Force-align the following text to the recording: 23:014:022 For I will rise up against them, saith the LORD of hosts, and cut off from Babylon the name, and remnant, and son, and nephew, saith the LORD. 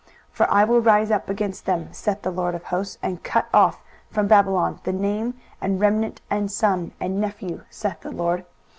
23:014:022 0.31 0.31
For 0.31 0.51
I 0.51 0.63
will 0.63 0.81
rise 0.81 1.11
up 1.11 1.29
against 1.29 1.65
them, 1.67 1.93
saith 1.93 2.23
the 2.23 2.31
LORD 2.31 2.55
of 2.55 2.63
hosts, 2.63 2.97
and 3.03 3.21
cut 3.23 3.45
off 3.53 3.83
from 4.09 4.25
Babylon 4.25 4.79
the 4.83 4.93
name, 4.93 5.35
and 5.61 5.79
remnant, 5.79 6.21
and 6.27 6.51
son, 6.51 6.93
and 6.99 7.21
nephew, 7.21 7.61
saith 7.69 7.99
the 7.99 8.09
LORD. 8.11 8.43